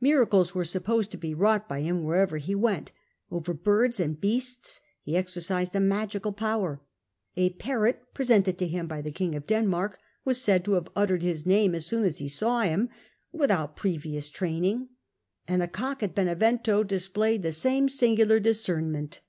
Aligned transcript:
Miracles 0.00 0.56
were 0.56 0.64
supposed 0.64 1.12
to 1.12 1.16
be 1.16 1.34
wrought 1.34 1.68
by 1.68 1.82
him 1.82 2.02
wherever 2.02 2.36
he 2.38 2.52
went; 2.52 2.90
over 3.30 3.54
birds 3.54 4.00
and 4.00 4.20
beasts 4.20 4.80
he 5.02 5.12
exer 5.12 5.38
cised 5.38 5.72
a 5.72 5.78
magic 5.78 6.24
power; 6.34 6.82
a 7.36 7.50
parrot 7.50 8.02
presented 8.12 8.58
to 8.58 8.66
him 8.66 8.88
by 8.88 9.00
the 9.00 9.12
king 9.12 9.36
of 9.36 9.46
Denmark 9.46 10.00
was 10.24 10.40
said 10.40 10.64
to 10.64 10.72
have 10.72 10.88
uttered 10.96 11.22
his 11.22 11.46
name 11.46 11.76
as 11.76 11.86
soon 11.86 12.02
as 12.02 12.20
it 12.20 12.30
saw 12.30 12.62
him, 12.62 12.88
without 13.30 13.76
previous 13.76 14.28
training; 14.30 14.88
and 15.46 15.62
a 15.62 15.68
cock 15.68 16.02
at 16.02 16.12
Benevento 16.12 16.82
displayed 16.82 17.44
the 17.44 17.52
same 17.52 17.88
singular 17.88 18.40
discern 18.40 18.90
ment. 18.90 19.20